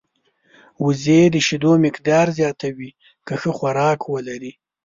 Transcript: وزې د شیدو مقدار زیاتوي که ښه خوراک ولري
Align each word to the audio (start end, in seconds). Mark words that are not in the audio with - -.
وزې 0.83 1.21
د 1.33 1.35
شیدو 1.47 1.71
مقدار 1.85 2.25
زیاتوي 2.39 2.89
که 3.27 3.33
ښه 3.41 3.51
خوراک 3.57 3.99
ولري 4.13 4.53